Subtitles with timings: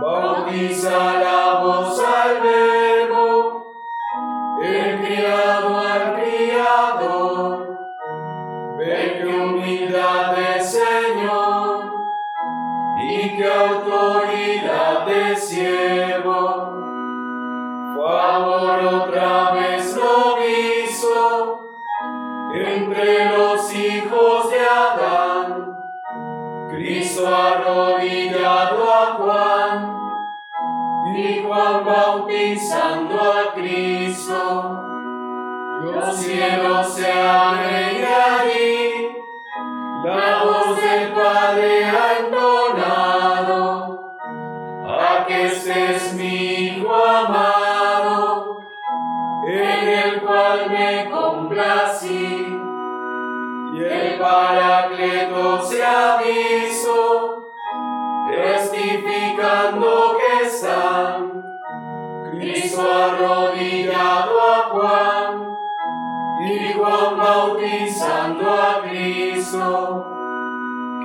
[0.00, 1.39] Bautizala
[31.50, 34.86] Juan bautizando a Cristo.
[35.82, 38.06] Los cielos se abren
[38.54, 39.08] y
[40.06, 43.66] la voz del Padre ha entonado.
[45.18, 48.60] Aqueste es mi Hijo amado,
[49.44, 52.60] en el cual me complací.
[53.74, 57.42] Y el Paracleto se avisó,
[58.30, 61.29] testificando que está
[62.40, 65.56] Cristo arrodillado a Juan
[66.40, 70.06] y Juan bautizando a Cristo.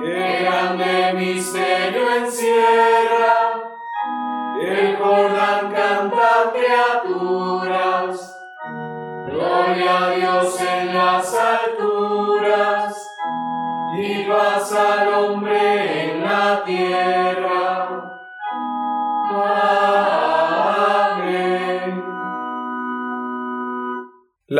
[0.00, 3.66] Qué grande misterio encierra
[4.60, 8.36] el Jordán canta criaturas.
[9.26, 13.16] Gloria a Dios en las alturas
[13.98, 17.05] y paz al hombre en la tierra.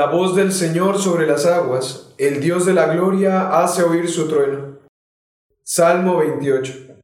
[0.07, 4.29] la voz del Señor sobre las aguas, el Dios de la gloria hace oír su
[4.29, 4.79] trueno.
[5.65, 6.96] Salmo 28.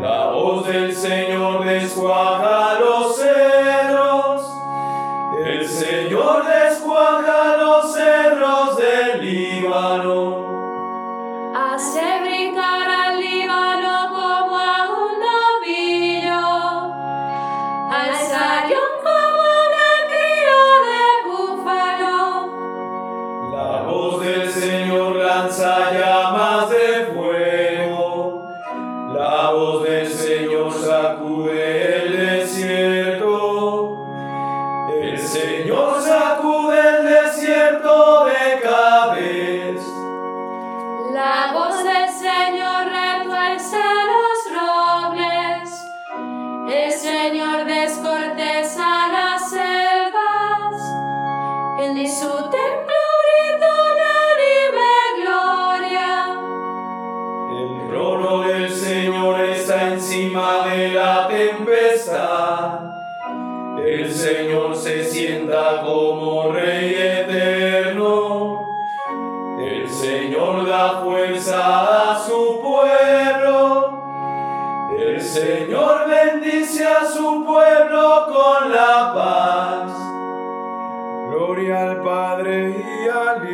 [0.00, 2.78] La voz del Señor descuaja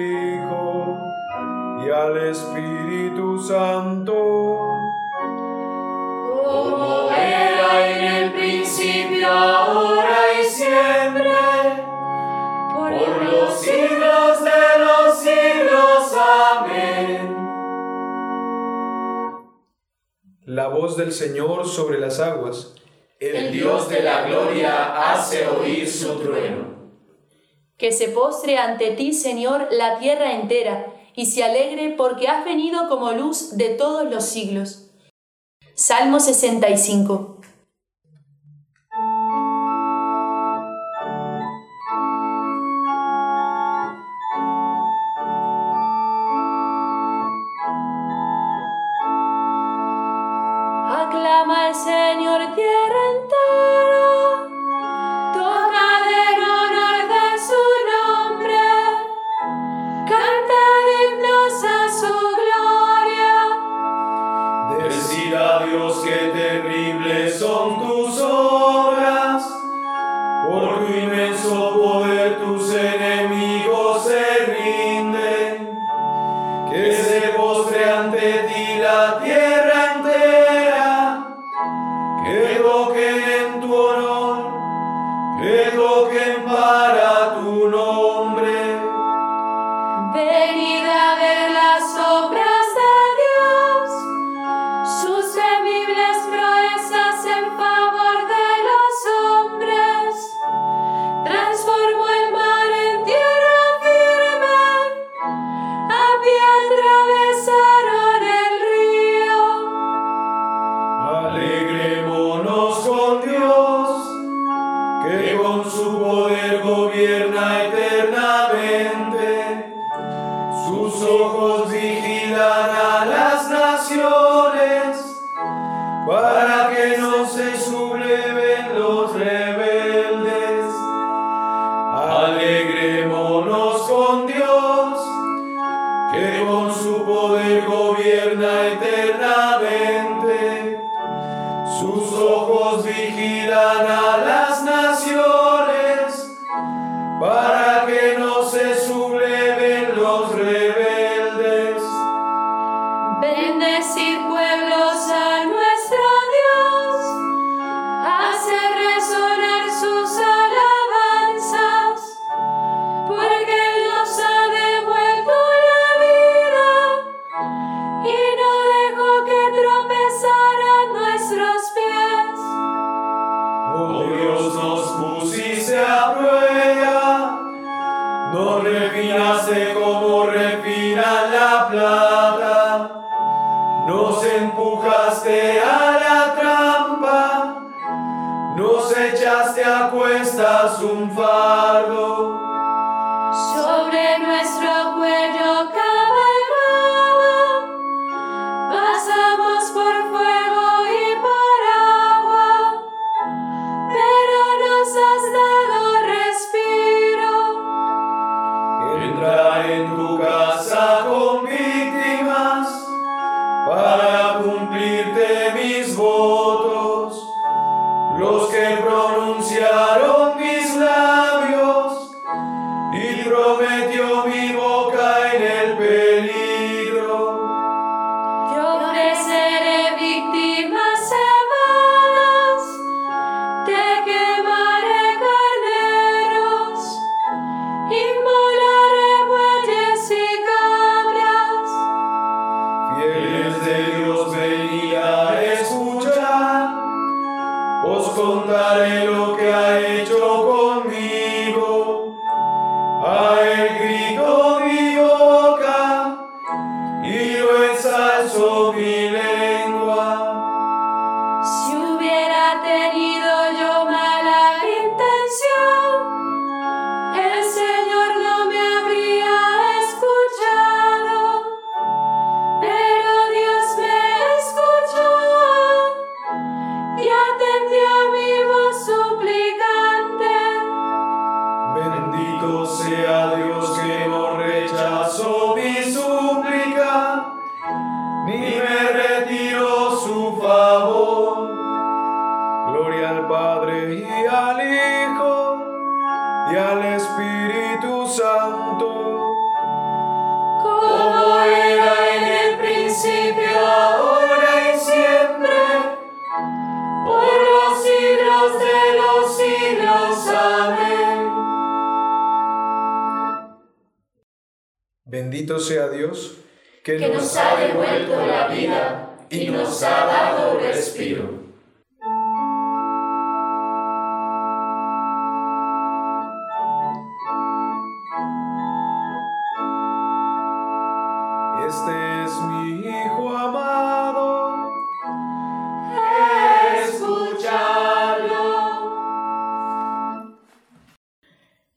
[0.02, 0.98] Hijo
[1.84, 4.14] y al Espíritu Santo,
[6.44, 11.34] como era en el principio, ahora y siempre,
[12.74, 16.16] por los siglos de los siglos.
[16.18, 17.36] Amén.
[20.46, 22.74] La voz del Señor sobre las aguas.
[23.20, 26.71] El Dios de la gloria hace oír su trueno
[27.82, 30.86] que se postre ante ti, Señor, la tierra entera,
[31.16, 34.92] y se alegre porque has venido como luz de todos los siglos.
[35.74, 37.31] Salmo 65.
[85.38, 85.81] Pedro.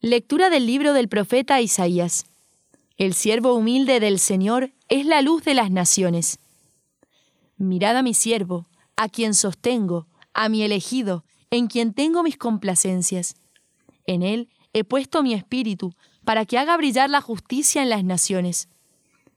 [0.06, 2.28] Lectura del libro del profeta Isaías.
[2.96, 6.38] El siervo humilde del Señor es la luz de las naciones.
[7.58, 13.34] Mirad a mi siervo, a quien sostengo, a mi elegido, en quien tengo mis complacencias.
[14.06, 18.70] En él he puesto mi espíritu, para que haga brillar la justicia en las naciones.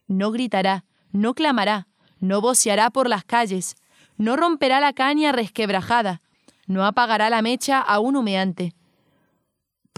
[0.06, 1.88] No gritará, no clamará,
[2.20, 3.74] no voceará por las calles,
[4.18, 6.20] no romperá la caña resquebrajada,
[6.66, 8.74] no apagará la mecha aún humeante.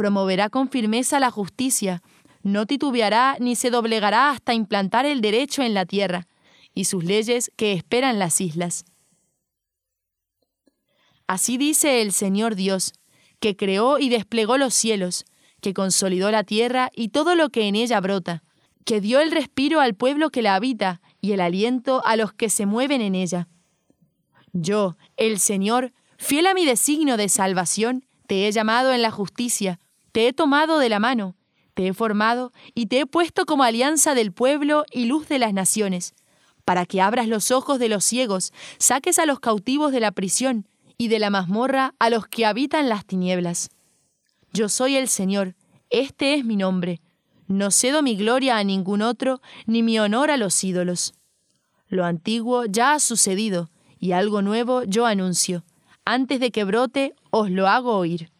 [0.00, 2.02] Promoverá con firmeza la justicia,
[2.42, 6.26] no titubeará ni se doblegará hasta implantar el derecho en la tierra
[6.74, 8.86] y sus leyes que esperan las islas.
[11.26, 12.94] Así dice el Señor Dios,
[13.40, 15.26] que creó y desplegó los cielos,
[15.60, 18.42] que consolidó la tierra y todo lo que en ella brota,
[18.86, 22.48] que dio el respiro al pueblo que la habita y el aliento a los que
[22.48, 23.48] se mueven en ella.
[24.54, 29.78] Yo, el Señor, fiel a mi designio de salvación, te he llamado en la justicia,
[30.12, 31.36] te he tomado de la mano,
[31.74, 35.52] te he formado y te he puesto como alianza del pueblo y luz de las
[35.52, 36.14] naciones,
[36.64, 40.68] para que abras los ojos de los ciegos, saques a los cautivos de la prisión
[40.98, 43.70] y de la mazmorra a los que habitan las tinieblas.
[44.52, 45.54] Yo soy el Señor,
[45.90, 47.00] este es mi nombre.
[47.46, 51.14] No cedo mi gloria a ningún otro, ni mi honor a los ídolos.
[51.88, 55.64] Lo antiguo ya ha sucedido, y algo nuevo yo anuncio.
[56.04, 58.30] Antes de que brote, os lo hago oír.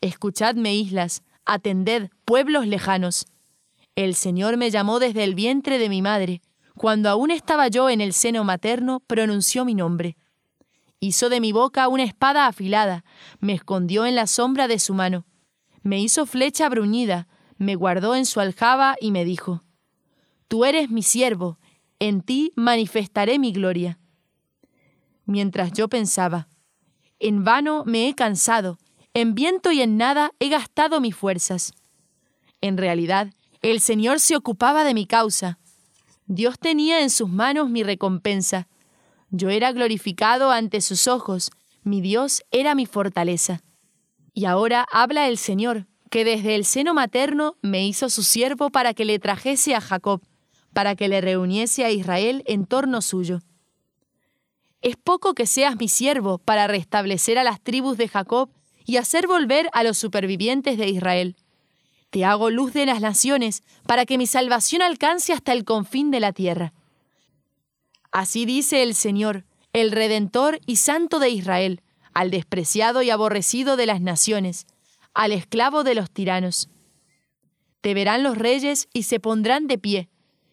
[0.00, 3.26] Escuchadme, islas, atended, pueblos lejanos.
[3.94, 6.42] El Señor me llamó desde el vientre de mi madre.
[6.76, 10.16] Cuando aún estaba yo en el seno materno, pronunció mi nombre.
[11.00, 13.04] Hizo de mi boca una espada afilada,
[13.40, 15.26] me escondió en la sombra de su mano.
[15.82, 19.62] Me hizo flecha bruñida, me guardó en su aljaba y me dijo,
[20.48, 21.58] Tú eres mi siervo,
[21.98, 23.98] en ti manifestaré mi gloria.
[25.24, 26.48] Mientras yo pensaba,
[27.18, 28.78] en vano me he cansado,
[29.14, 31.74] en viento y en nada he gastado mis fuerzas.
[32.60, 35.58] En realidad, el Señor se ocupaba de mi causa.
[36.26, 38.68] Dios tenía en sus manos mi recompensa.
[39.30, 41.50] Yo era glorificado ante sus ojos,
[41.82, 43.62] mi Dios era mi fortaleza.
[44.32, 48.94] Y ahora habla el Señor, que desde el seno materno me hizo su siervo para
[48.94, 50.22] que le trajese a Jacob,
[50.72, 53.40] para que le reuniese a Israel en torno suyo.
[54.80, 58.50] Es poco que seas mi siervo para restablecer a las tribus de Jacob
[58.84, 61.36] y hacer volver a los supervivientes de Israel.
[62.10, 66.20] Te hago luz de las naciones para que mi salvación alcance hasta el confín de
[66.20, 66.72] la tierra.
[68.10, 71.80] Así dice el Señor, el Redentor y Santo de Israel,
[72.12, 74.66] al despreciado y aborrecido de las naciones,
[75.14, 76.68] al esclavo de los tiranos.
[77.80, 80.10] Te verán los reyes y se pondrán de pie,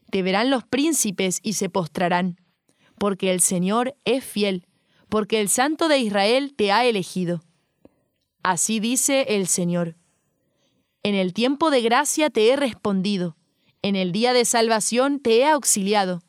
[0.09, 2.39] te verán los príncipes y se postrarán,
[2.97, 4.65] porque el Señor es fiel,
[5.09, 7.43] porque el Santo de Israel te ha elegido.
[8.43, 9.95] Así dice el Señor.
[11.03, 13.35] En el tiempo de gracia te he respondido,
[13.81, 16.21] en el día de salvación te he auxiliado,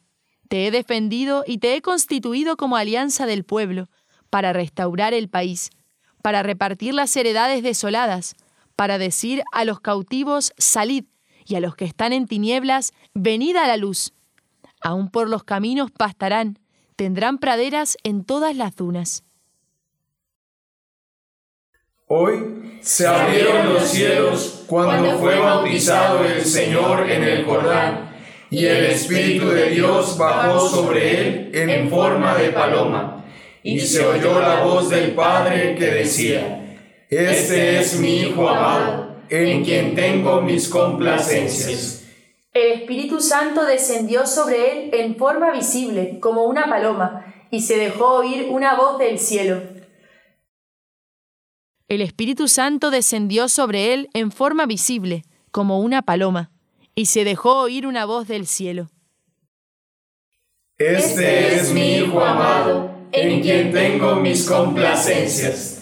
[0.49, 3.88] te he defendido y te he constituido como alianza del pueblo,
[4.31, 5.71] para restaurar el país,
[6.23, 8.35] para repartir las heredades desoladas,
[8.76, 11.05] para decir a los cautivos, salid,
[11.47, 14.12] y a los que están en tinieblas, venid a la luz.
[14.81, 16.59] Aún por los caminos pastarán,
[16.97, 19.25] tendrán praderas en todas las dunas.
[22.12, 28.11] Hoy Se abrieron los cielos cuando fue bautizado el Señor en el Jordán,
[28.50, 33.25] y el Espíritu de Dios bajó sobre él en forma de paloma,
[33.62, 36.76] y se oyó la voz del Padre que decía,
[37.09, 42.09] Este es mi Hijo amado, en quien tengo mis complacencias.
[42.52, 48.14] El Espíritu Santo descendió sobre él en forma visible, como una paloma, y se dejó
[48.14, 49.70] oír una voz del cielo.
[51.91, 56.53] El Espíritu Santo descendió sobre él en forma visible, como una paloma,
[56.95, 58.93] y se dejó oír una voz del cielo.
[60.79, 65.79] Este es mi Hijo amado, en quien tengo mis complacencias.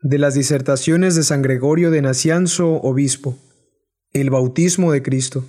[0.00, 3.36] de las disertaciones de San Gregorio de Nacianzo, obispo.
[4.12, 5.44] El bautismo de Cristo.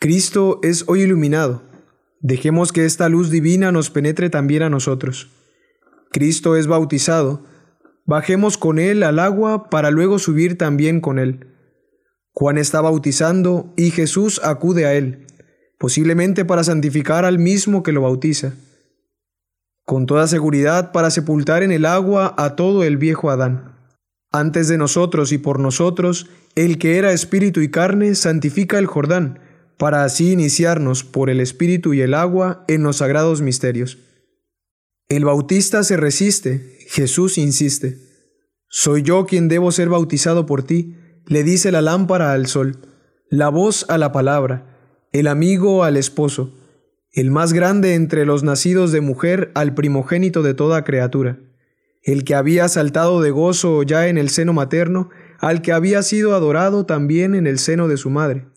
[0.00, 1.62] Cristo es hoy iluminado.
[2.18, 5.28] Dejemos que esta luz divina nos penetre también a nosotros.
[6.14, 7.44] Cristo es bautizado.
[8.06, 11.48] Bajemos con él al agua para luego subir también con él.
[12.32, 15.26] Juan está bautizando y Jesús acude a él,
[15.78, 18.54] posiblemente para santificar al mismo que lo bautiza
[19.84, 23.74] con toda seguridad para sepultar en el agua a todo el viejo Adán.
[24.32, 29.40] Antes de nosotros y por nosotros, el que era espíritu y carne santifica el Jordán,
[29.76, 33.98] para así iniciarnos por el espíritu y el agua en los sagrados misterios.
[35.08, 37.98] El bautista se resiste, Jesús insiste.
[38.68, 40.96] Soy yo quien debo ser bautizado por ti,
[41.26, 42.78] le dice la lámpara al sol,
[43.30, 46.54] la voz a la palabra, el amigo al esposo
[47.14, 51.38] el más grande entre los nacidos de mujer al primogénito de toda criatura,
[52.02, 56.34] el que había saltado de gozo ya en el seno materno, al que había sido
[56.34, 58.48] adorado también en el seno de su madre,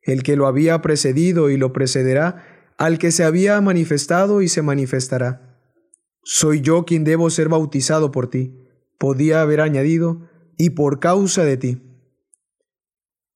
[0.00, 4.62] el que lo había precedido y lo precederá, al que se había manifestado y se
[4.62, 5.51] manifestará.
[6.22, 8.54] Soy yo quien debo ser bautizado por ti,
[8.98, 11.82] podía haber añadido, y por causa de ti.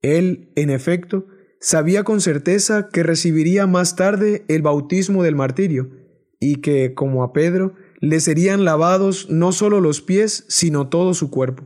[0.02, 1.26] Él, en efecto,
[1.60, 5.90] sabía con certeza que recibiría más tarde el bautismo del martirio,
[6.38, 11.30] y que, como a Pedro, le serían lavados no solo los pies, sino todo su
[11.30, 11.64] cuerpo.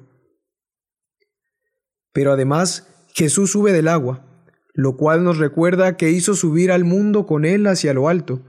[2.12, 4.26] Pero además, Jesús sube del agua,
[4.72, 8.42] lo cual nos recuerda que hizo subir al mundo con él hacia lo alto,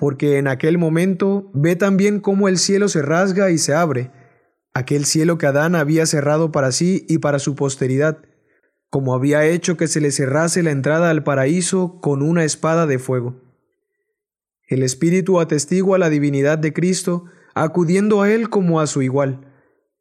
[0.00, 4.10] porque en aquel momento ve también cómo el cielo se rasga y se abre,
[4.72, 8.22] aquel cielo que Adán había cerrado para sí y para su posteridad,
[8.88, 12.98] como había hecho que se le cerrase la entrada al paraíso con una espada de
[12.98, 13.42] fuego.
[14.68, 19.52] El Espíritu atestigua la divinidad de Cristo, acudiendo a él como a su igual,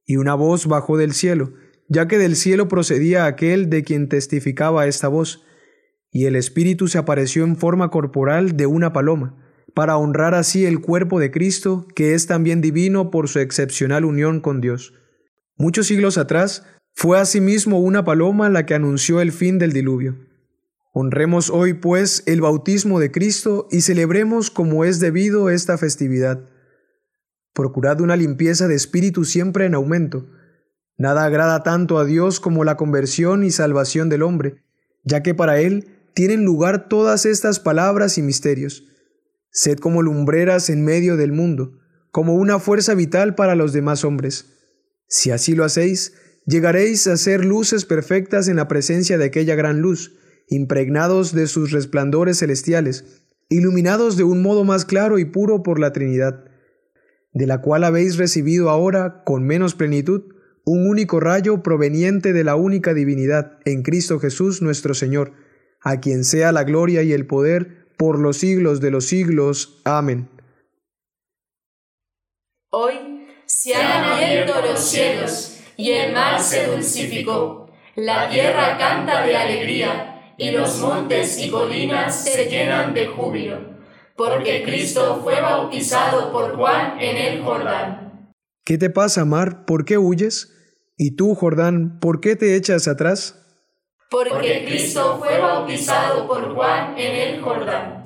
[0.05, 1.55] y una voz bajó del cielo,
[1.89, 5.43] ya que del cielo procedía aquel de quien testificaba esta voz,
[6.09, 9.45] y el Espíritu se apareció en forma corporal de una paloma,
[9.79, 14.41] para honrar así el cuerpo de Cristo, que es también divino por su excepcional unión
[14.41, 14.93] con Dios.
[15.55, 20.17] Muchos siglos atrás, fue asimismo una paloma la que anunció el fin del diluvio.
[20.91, 26.41] Honremos hoy, pues, el bautismo de Cristo y celebremos como es debido esta festividad.
[27.53, 30.27] Procurad una limpieza de espíritu siempre en aumento.
[30.97, 34.61] Nada agrada tanto a Dios como la conversión y salvación del hombre,
[35.05, 38.88] ya que para Él tienen lugar todas estas palabras y misterios.
[39.51, 41.79] Sed como lumbreras en medio del mundo,
[42.11, 44.53] como una fuerza vital para los demás hombres.
[45.07, 46.13] Si así lo hacéis,
[46.45, 50.15] llegaréis a ser luces perfectas en la presencia de aquella gran luz,
[50.47, 55.93] impregnados de sus resplandores celestiales, iluminados de un modo más claro y puro por la
[55.93, 56.45] Trinidad,
[57.33, 60.23] de la cual habéis recibido ahora, con menos plenitud,
[60.65, 65.33] un único rayo proveniente de la única divinidad, en Cristo Jesús nuestro Señor,
[65.81, 69.81] a quien sea la gloria y el poder por los siglos de los siglos.
[69.83, 70.29] Amén.
[72.71, 77.69] Hoy se han abierto los cielos y el mar se dulcificó.
[77.95, 83.57] La tierra canta de alegría, y los montes y colinas se llenan de júbilo,
[84.15, 88.31] porque Cristo fue bautizado por Juan en el Jordán.
[88.63, 89.65] ¿Qué te pasa, mar?
[89.65, 90.55] ¿Por qué huyes?
[90.95, 93.48] ¿Y tú, Jordán, por qué te echas atrás?
[94.09, 97.99] Porque Cristo fue bautizado por Juan en el Jordán.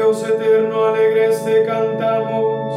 [0.00, 2.72] Dios eterno, alegres te cantamos.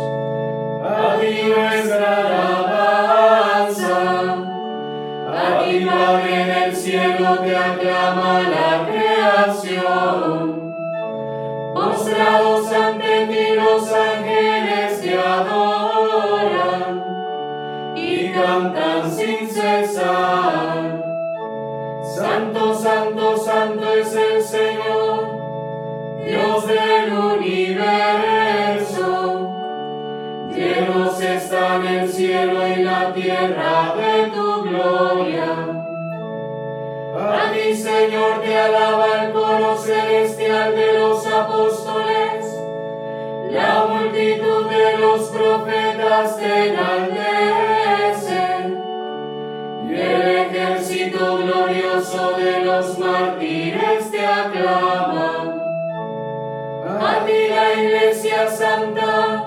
[0.83, 3.97] A ti nuestra alabanza.
[5.29, 8.85] A ti, Padre del cielo, te aclama la
[12.13, 17.03] Postrados ante ti los ángeles te adoran
[17.95, 21.03] y cantan sin cesar.
[22.03, 25.27] Santo, santo, santo es el Señor
[26.23, 27.89] Dios del universo.
[30.53, 35.73] Llenos están el cielo y la tierra de tu gloria.
[37.15, 39.32] A ti, Señor, te alaba el
[46.21, 48.61] te enaltecen
[49.89, 55.55] y el ejército glorioso de los mártires te aclama.
[56.85, 59.45] A ti la Iglesia Santa,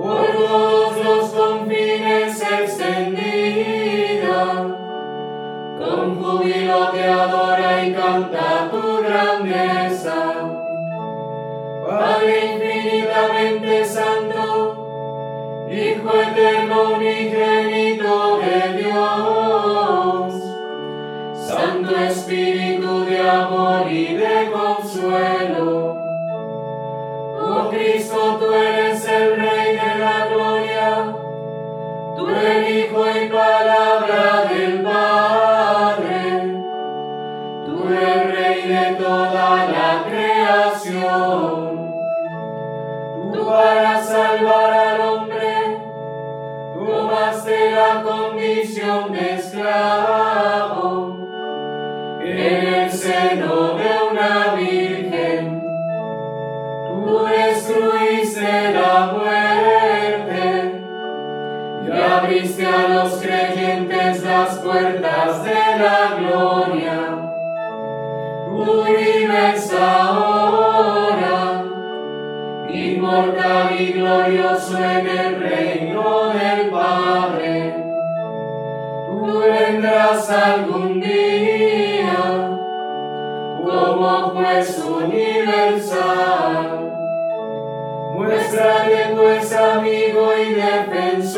[0.00, 3.96] por todos los confines extendida,
[5.78, 10.16] con júbilo te adora y canta tu grandeza.
[11.86, 14.15] Padre infinitamente santo,
[15.76, 20.34] jubilación eterno unigénito de Dios,
[21.34, 25.96] Santo Espíritu de amor y de consuelo.
[27.38, 31.14] Oh Cristo, tú eres el Rey de la gloria,
[32.16, 36.54] tú el Hijo y palabra del Padre,
[37.66, 41.76] tú el Rey de toda la creación.
[43.32, 44.85] Tú para salvar tomaste
[47.76, 51.18] la condición de esclavo
[52.22, 55.62] en el seno de una virgen.
[56.88, 60.44] Tú destruiste la muerte
[61.86, 66.98] y abriste a los creyentes las puertas de la gloria.
[68.48, 71.62] Tú vives ahora,
[72.70, 76.35] inmortal y glorioso en el reino del
[79.86, 82.58] vendrás algún día
[83.62, 86.00] como juez universal.
[88.14, 91.36] Muéstrate pues amigo y defensor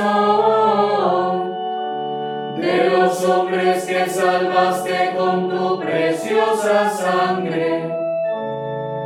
[2.56, 7.92] de los hombres que salvaste con tu preciosa sangre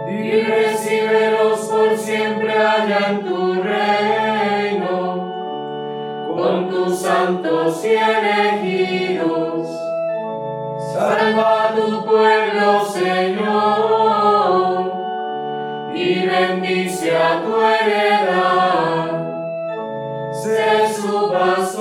[0.09, 4.31] y recíbelos por siempre allá en tu reino
[6.34, 9.68] con tus santos y elegidos.
[10.92, 14.12] Salva a tu pueblo, Señor,
[15.94, 19.22] y bendice a tu heredad.
[20.32, 21.72] Sé su pastor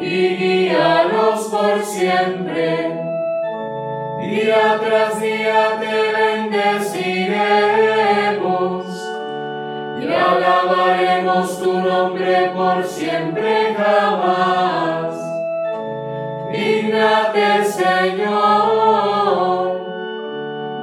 [0.00, 3.00] y guíalos por siempre.
[4.20, 8.09] Día tras día te bendeciremos
[10.10, 15.14] y alabaremos tu nombre por siempre jamás.
[16.50, 18.20] Dígnate, Señor,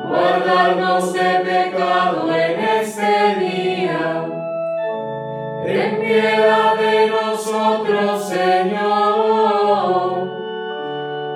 [0.07, 4.25] guardarnos de pecado en este día.
[5.65, 9.57] Ten piedad de nosotros, Señor.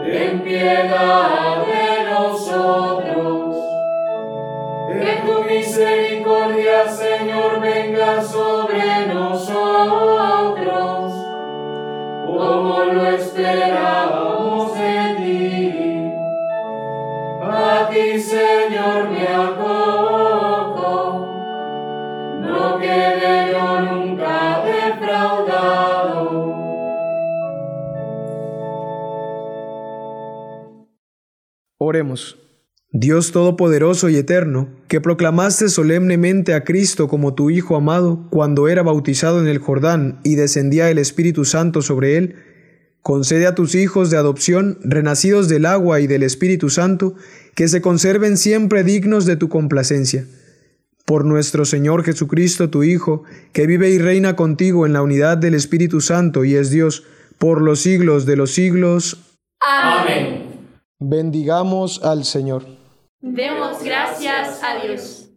[0.06, 2.91] Ten piedad de nosotros.
[5.52, 10.64] Misericordia, Señor, venga sobre nosotros,
[12.26, 16.14] como lo esperábamos de ti.
[17.44, 21.26] A ti, Señor, me acojo,
[22.40, 26.26] no quede yo nunca defraudado.
[31.78, 32.38] Oremos.
[32.94, 38.84] Dios Todopoderoso y Eterno, que proclamaste solemnemente a Cristo como tu Hijo amado cuando era
[38.84, 42.36] bautizado en el Jordán y descendía el Espíritu Santo sobre él,
[43.02, 47.16] concede a tus hijos de adopción, renacidos del agua y del Espíritu Santo,
[47.56, 50.28] que se conserven siempre dignos de tu complacencia.
[51.06, 53.24] Por nuestro Señor Jesucristo, tu Hijo,
[53.54, 57.06] que vive y reina contigo en la unidad del Espíritu Santo y es Dios,
[57.38, 59.38] por los siglos de los siglos.
[59.62, 60.42] Amén.
[61.00, 62.81] Bendigamos al Señor.
[63.24, 65.30] Demos gracias a Dios.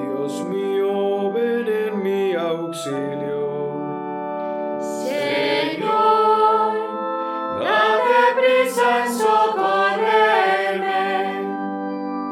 [0.00, 3.44] Dios mío, ven en mi auxilio.
[4.80, 6.72] Señor,
[7.60, 10.94] date prisa en socorrerme.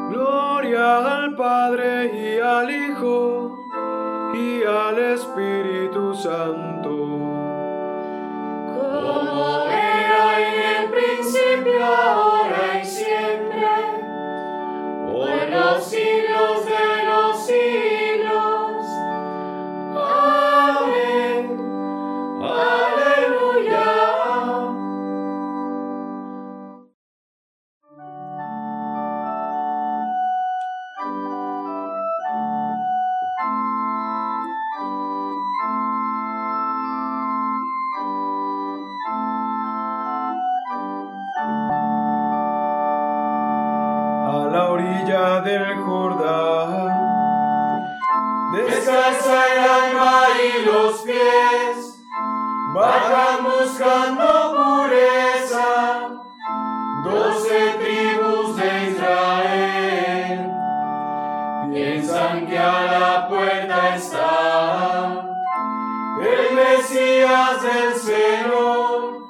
[0.09, 3.55] Gloria al Padre y al Hijo
[4.33, 6.74] y al Espíritu Santo.
[57.05, 60.39] Doce tribus de Israel.
[61.71, 65.25] Piensan que a la puerta está
[66.21, 69.27] el Mesías del Señor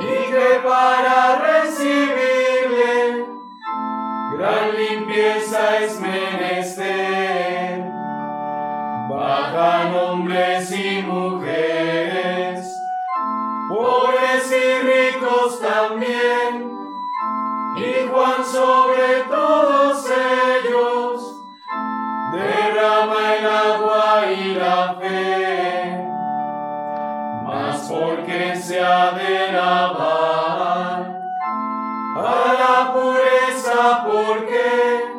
[0.00, 3.26] y que para recibirle
[4.36, 7.84] gran limpieza es menester.
[9.08, 12.58] Bajan hombres y mujeres,
[13.68, 16.53] pobres y ricos también,
[18.02, 21.40] Juan sobre todos ellos.
[22.32, 26.04] Derrama el agua y la fe,
[27.44, 31.14] mas porque se ha de lavar
[32.16, 35.14] a la pureza, porque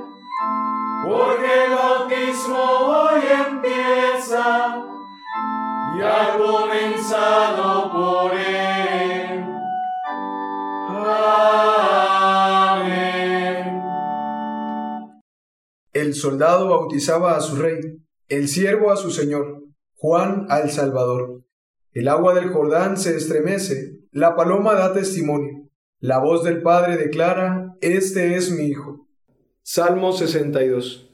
[1.06, 4.76] porque el bautismo hoy empieza
[5.96, 8.65] y ha comenzado por él.
[16.06, 17.80] El soldado bautizaba a su rey,
[18.28, 19.64] el siervo a su señor,
[19.96, 21.42] Juan al Salvador.
[21.94, 25.68] El agua del Jordán se estremece, la paloma da testimonio,
[26.00, 29.08] la voz del Padre declara, Este es mi Hijo.
[29.64, 31.10] Salmo 62.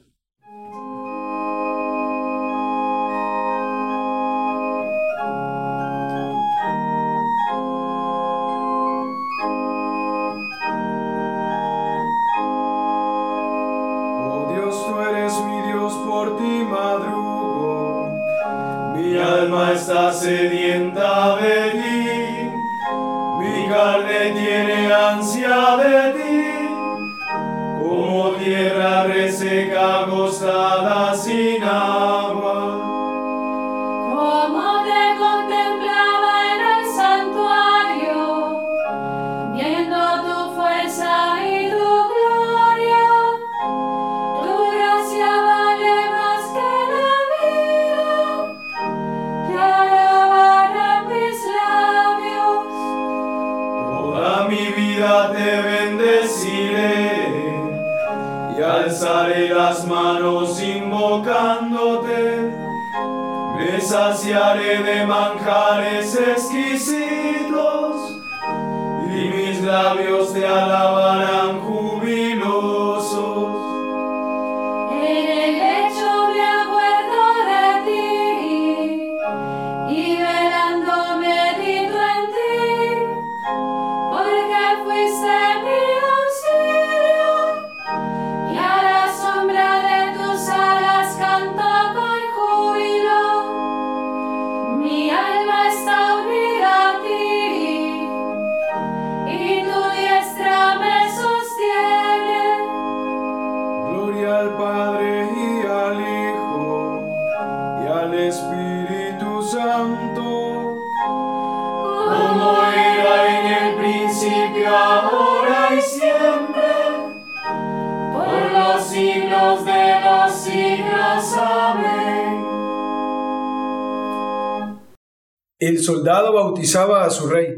[125.82, 127.48] Soldado bautizaba a su rey,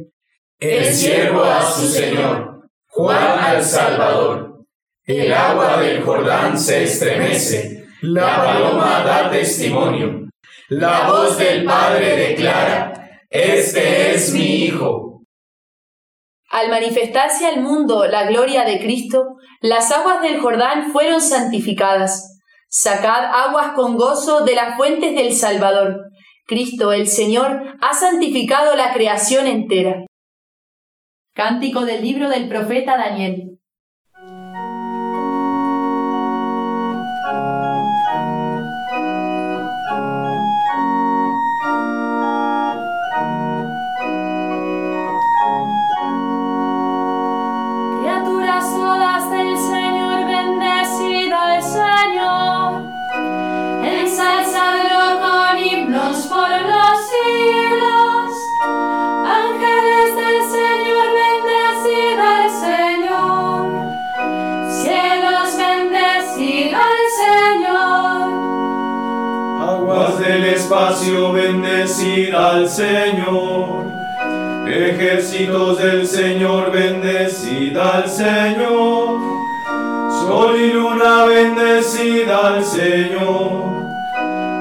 [0.58, 4.64] el siervo a su Señor, Juan al Salvador.
[5.04, 10.28] El agua del Jordán se estremece, la paloma da testimonio,
[10.68, 15.22] la voz del Padre declara, Este es mi Hijo.
[16.50, 22.38] Al manifestarse al mundo la gloria de Cristo, las aguas del Jordán fueron santificadas.
[22.68, 26.03] Sacad aguas con gozo de las fuentes del Salvador.
[26.46, 30.04] Cristo el Señor ha santificado la creación entera.
[31.34, 33.53] Cántico del libro del profeta Daniel.
[71.54, 73.84] Bendecid al Señor.
[74.66, 79.20] Ejércitos del Señor, bendecid al Señor.
[80.26, 83.74] Sol y luna, bendecid al Señor.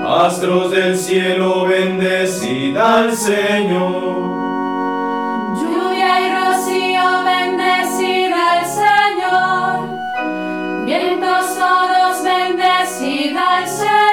[0.06, 4.34] Astros del cielo, bendecid al Señor.
[5.56, 9.90] Lluvia y rocío, bendecida el Señor.
[10.86, 14.13] Vientos todos, bendecida el Señor.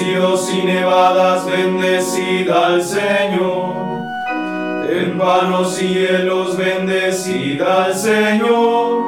[0.00, 4.00] Rocíos y nevadas, bendecida al Señor.
[4.86, 9.04] Tempanos y hielos, bendecida al Señor.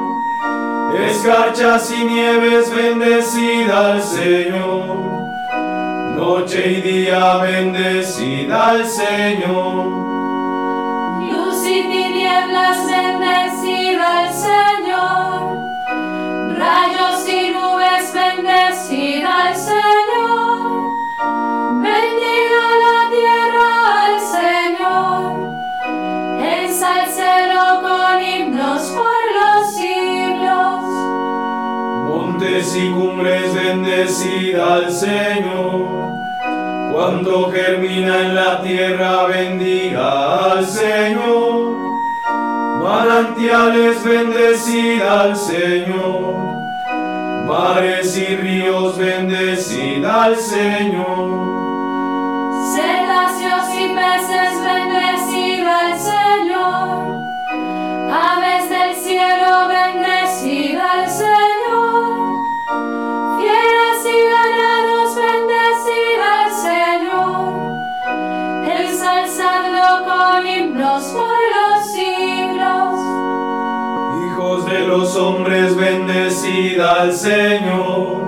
[1.09, 4.85] Escarchas y nieves, bendecida al Señor.
[6.15, 9.85] Noche y día, bendecida al Señor.
[11.27, 14.72] Luz y tinieblas, bendecida al Señor.
[32.65, 36.13] Y cumbres, bendecida al Señor.
[36.93, 41.75] Cuando germina en la tierra, bendiga al Señor.
[42.81, 46.35] Manantiales, bendecida al Señor.
[47.45, 51.29] Mares y ríos, bendecida al Señor.
[52.73, 57.03] Cetáceos y peces, bendecida al Señor.
[58.09, 58.42] Aves
[71.01, 72.99] por los siglos.
[74.27, 78.21] Hijos de los hombres, bendecida al Señor.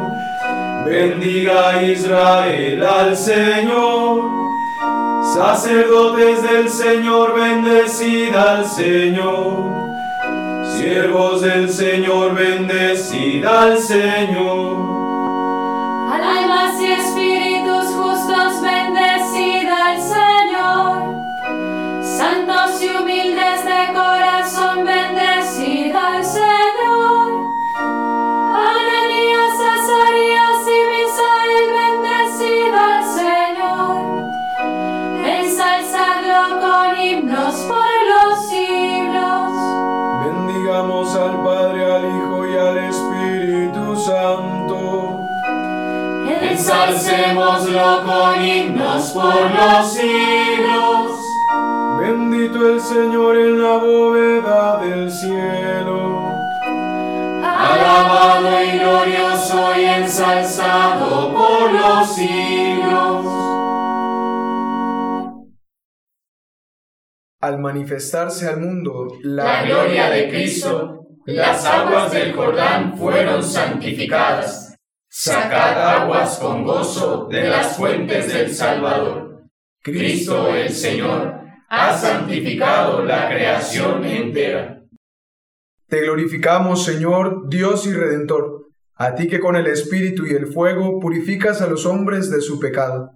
[0.86, 4.32] Bendiga Israel al Señor.
[5.34, 9.75] Sacerdotes del Señor, bendecida al Señor.
[10.63, 15.05] Siervos del Señor, bendecida al Señor.
[49.56, 51.20] Los siglos.
[52.00, 56.30] Bendito el Señor en la bóveda del cielo.
[57.44, 63.26] Alabado y glorioso y ensalzado por los siglos.
[67.41, 74.76] Al manifestarse al mundo La gloria de Cristo, las aguas del Jordán fueron santificadas.
[75.08, 79.35] Sacad aguas con gozo de las fuentes del Salvador.
[79.86, 84.84] Cristo el Señor ha santificado la creación entera.
[85.88, 91.00] Te glorificamos, Señor, Dios y Redentor, a ti que con el Espíritu y el fuego
[91.00, 93.12] purificas a los hombres de su pecado.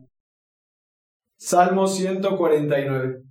[1.39, 3.23] Salmo 149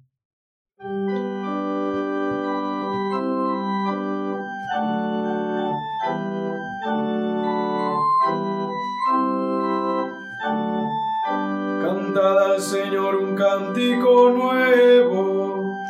[12.60, 15.86] Señor un cántico nuevo.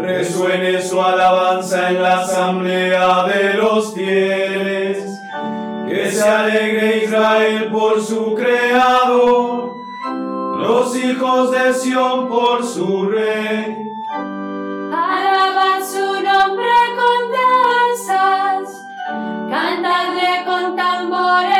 [0.00, 5.20] Resuene su alabanza en la asamblea de los fieles.
[5.86, 9.74] Que se alegre Israel por su creador.
[10.58, 13.92] Los hijos de Sión por su rey.
[14.10, 17.20] Alaban su nombre con
[18.08, 18.86] danzas,
[19.50, 21.57] cantadle con tambores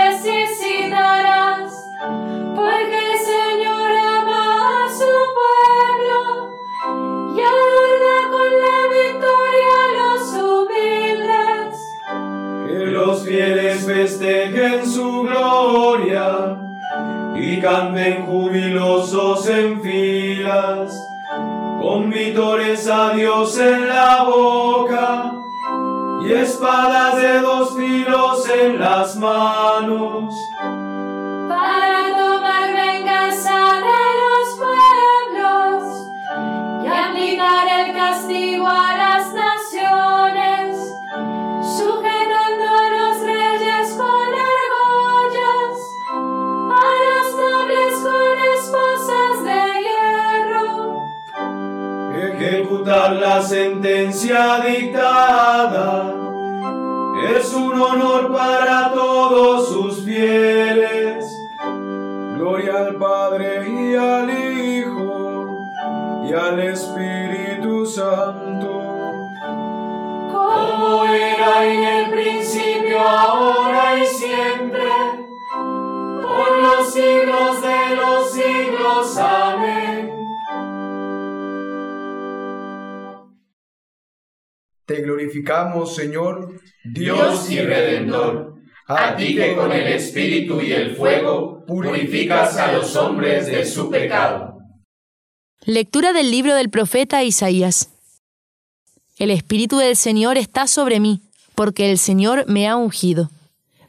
[17.59, 20.93] y canten jubilosos en filas,
[21.81, 25.33] con vítores a Dios en la boca
[26.23, 30.35] y espadas de dos filos en las manos.
[31.49, 35.83] para tomar venganza de los pueblos
[36.85, 39.48] y aplicar el castigo a las naciones,
[52.41, 56.15] Ejecutar la sentencia dictada
[57.37, 61.27] es un honor para todos sus fieles.
[62.37, 65.49] Gloria al Padre y al Hijo
[66.29, 68.85] y al Espíritu Santo.
[70.33, 74.93] Como era en el principio, ahora y siempre,
[76.23, 79.19] por los siglos de los siglos.
[79.19, 79.88] Amén.
[84.89, 88.55] Te glorificamos, Señor, Dios y Redentor,
[88.87, 93.91] a ti que con el Espíritu y el fuego purificas a los hombres de su
[93.91, 94.57] pecado.
[95.67, 97.91] Lectura del libro del profeta Isaías.
[99.19, 101.21] El Espíritu del Señor está sobre mí,
[101.55, 103.29] porque el Señor me ha ungido.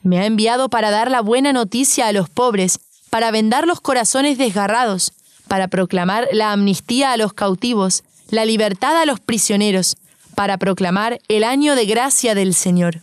[0.04, 4.38] Me ha enviado para dar la buena noticia a los pobres, para vendar los corazones
[4.38, 5.14] desgarrados,
[5.48, 9.96] para proclamar la amnistía a los cautivos, la libertad a los prisioneros,
[10.40, 13.02] para proclamar el año de gracia del Señor.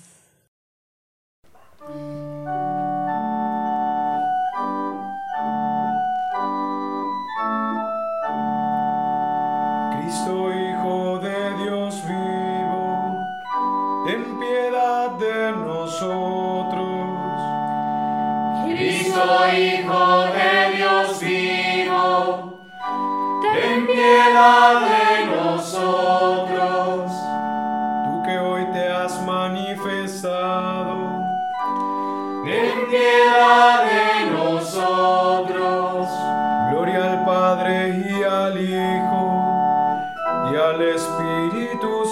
[9.92, 13.18] Cristo, Hijo de Dios vivo,
[14.06, 16.16] ten piedad de nosotros.
[18.64, 19.22] Cristo,
[19.52, 21.55] Hijo de Dios vivo,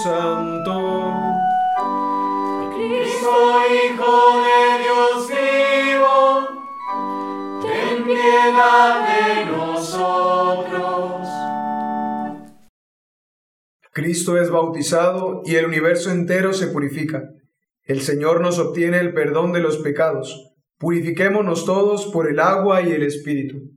[0.04, 0.76] Santo.
[2.76, 3.32] Cristo,
[3.72, 6.18] Hijo de Dios vivo,
[7.62, 11.26] ten piedad de nosotros.
[13.94, 17.30] Cristo es bautizado y el universo entero se purifica.
[17.84, 20.52] El Señor nos obtiene el perdón de los pecados.
[20.76, 23.73] Purifiquémonos todos por el agua y el Espíritu.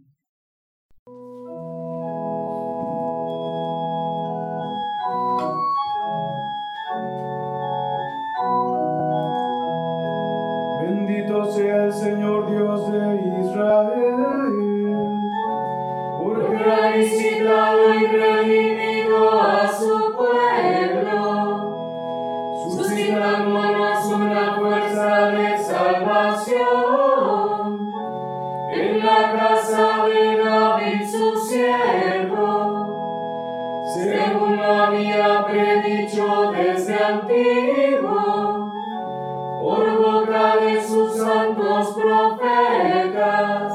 [39.98, 43.74] De sus santos profetas.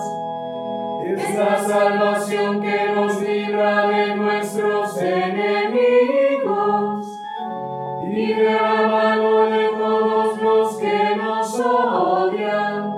[1.04, 6.38] Es la salvación que nos libra de nuestros enemigos
[8.04, 12.94] y de la mano de todos los que nos odian.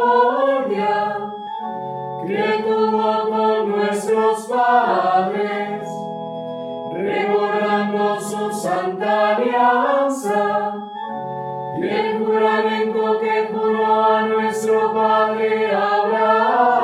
[2.25, 5.66] que tuvo con nuestros padres
[8.67, 10.73] santa alianza
[11.79, 16.76] y el juramento que juró a nuestro padre Abraham,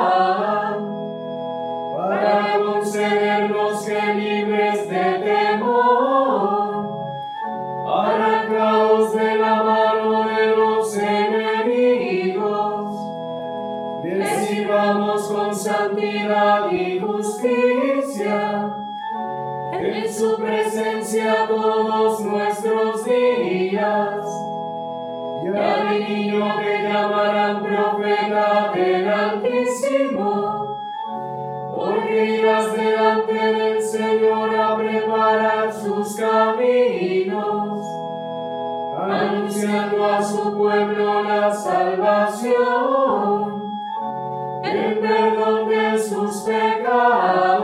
[20.74, 24.26] presencia todos nuestros días.
[25.44, 30.78] Y al niño que llamarán profeta del Altísimo,
[31.76, 37.86] porque irás delante del Señor a preparar sus caminos,
[38.98, 42.54] anunciando a su pueblo la salvación,
[44.64, 47.63] el perdón de sus pecados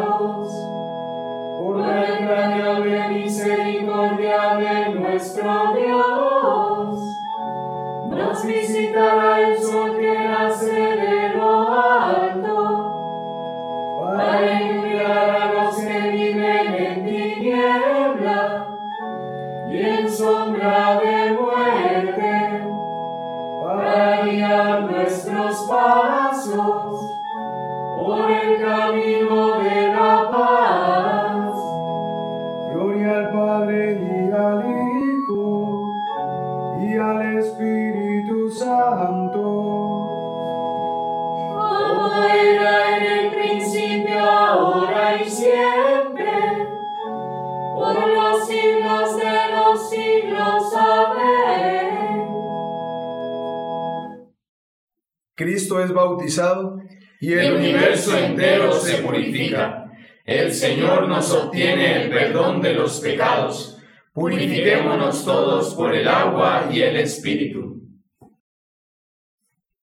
[55.40, 56.82] Cristo es bautizado
[57.18, 59.90] y el universo entero se purifica.
[60.26, 63.78] El Señor nos obtiene el perdón de los pecados.
[64.12, 67.80] Purifiquémonos todos por el agua y el Espíritu.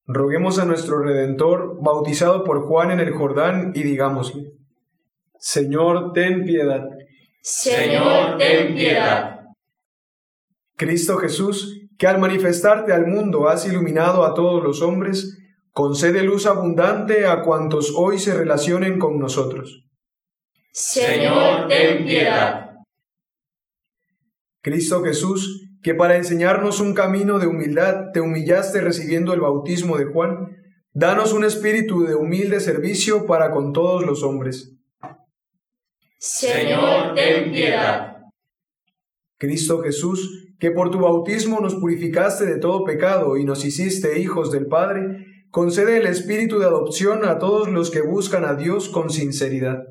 [0.05, 4.51] Roguemos a nuestro Redentor, bautizado por Juan en el Jordán, y digámosle,
[5.39, 6.83] Señor, ten piedad.
[7.41, 9.39] Señor, ten piedad.
[10.75, 15.33] Cristo Jesús, que al manifestarte al mundo has iluminado a todos los hombres,
[15.77, 19.85] concede luz abundante a cuantos hoy se relacionen con nosotros.
[20.71, 22.71] Señor, ten piedad.
[24.63, 30.05] Cristo Jesús, que para enseñarnos un camino de humildad te humillaste recibiendo el bautismo de
[30.05, 30.57] Juan,
[30.93, 34.73] danos un espíritu de humilde servicio para con todos los hombres.
[36.17, 38.17] Señor, ten piedad.
[39.37, 44.51] Cristo Jesús, que por tu bautismo nos purificaste de todo pecado y nos hiciste hijos
[44.51, 49.09] del Padre, concede el espíritu de adopción a todos los que buscan a Dios con
[49.09, 49.83] sinceridad.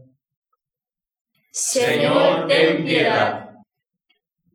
[1.50, 3.50] Señor, ten piedad.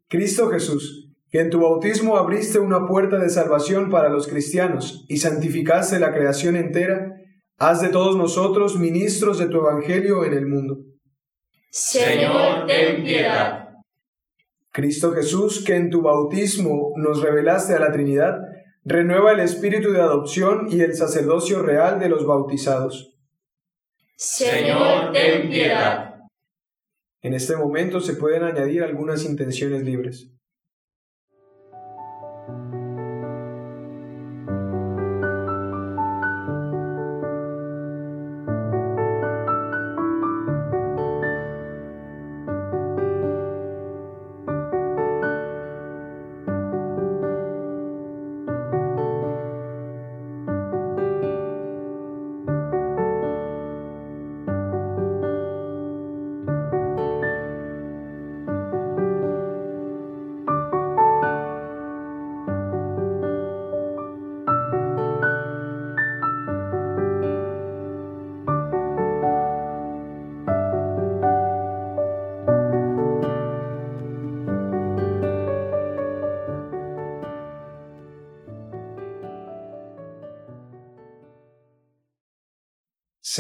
[0.08, 5.18] Cristo Jesús, que en tu bautismo abriste una puerta de salvación para los cristianos y
[5.18, 7.16] santificaste la creación entera,
[7.58, 10.80] haz de todos nosotros ministros de tu Evangelio en el mundo.
[11.72, 13.70] Señor, ten piedad.
[14.72, 18.39] Cristo Jesús, que en tu bautismo nos revelaste a la Trinidad,
[18.84, 23.15] renueva el espíritu de adopción y el sacerdocio real de los bautizados.
[24.15, 26.15] Señor, ten piedad.
[27.21, 30.32] En este momento se pueden añadir algunas intenciones libres.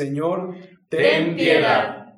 [0.01, 0.55] Señor,
[0.89, 2.15] ten piedad.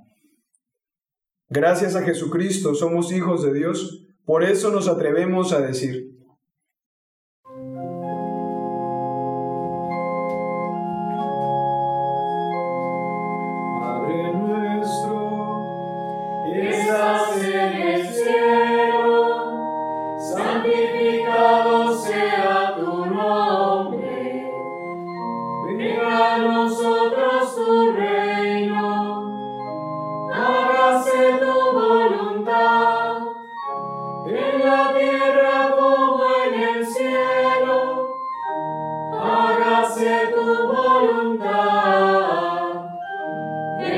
[1.49, 6.12] Gracias a Jesucristo somos hijos de Dios, por eso nos atrevemos a decir,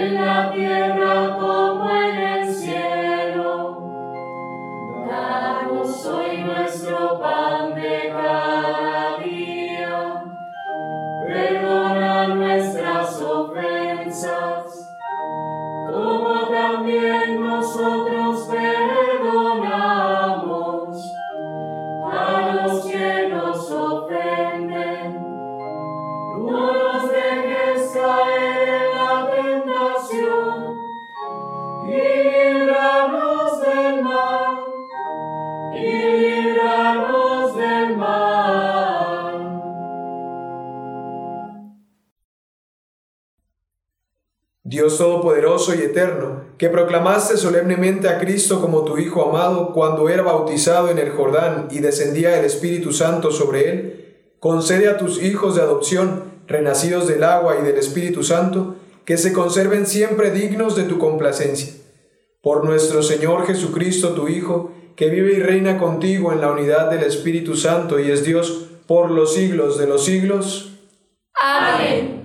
[0.06, 1.64] en la tierra
[44.76, 50.21] Dios Todopoderoso y Eterno, que proclamaste solemnemente a Cristo como tu Hijo amado cuando era
[50.21, 55.55] bautizado en el Jordán y descendía el Espíritu Santo sobre él, concede a tus hijos
[55.55, 60.84] de adopción, renacidos del agua y del Espíritu Santo, que se conserven siempre dignos de
[60.84, 61.73] tu complacencia.
[62.41, 67.03] Por nuestro Señor Jesucristo, tu Hijo, que vive y reina contigo en la unidad del
[67.03, 70.73] Espíritu Santo y es Dios por los siglos de los siglos.
[71.34, 72.24] Amén.